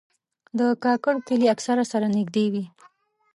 [0.57, 2.65] د کاکړ کلي اکثره سره نږدې وي.